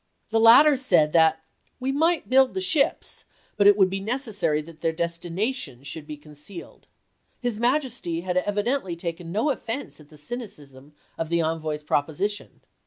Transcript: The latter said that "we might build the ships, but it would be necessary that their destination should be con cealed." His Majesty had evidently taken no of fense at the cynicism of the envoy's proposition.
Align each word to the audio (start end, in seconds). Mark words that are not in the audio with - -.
The 0.31 0.39
latter 0.39 0.77
said 0.77 1.13
that 1.13 1.43
"we 1.79 1.91
might 1.91 2.27
build 2.27 2.55
the 2.55 2.59
ships, 2.59 3.25
but 3.55 3.67
it 3.67 3.77
would 3.77 3.91
be 3.91 3.99
necessary 3.99 4.59
that 4.63 4.81
their 4.81 4.91
destination 4.91 5.83
should 5.83 6.07
be 6.07 6.17
con 6.17 6.31
cealed." 6.33 6.85
His 7.39 7.59
Majesty 7.59 8.21
had 8.21 8.37
evidently 8.37 8.95
taken 8.95 9.31
no 9.31 9.51
of 9.51 9.61
fense 9.61 9.99
at 9.99 10.09
the 10.09 10.17
cynicism 10.17 10.93
of 11.19 11.29
the 11.29 11.41
envoy's 11.41 11.83
proposition. 11.83 12.61